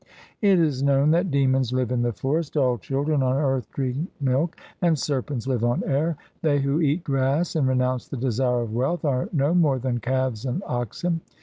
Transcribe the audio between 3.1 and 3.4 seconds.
on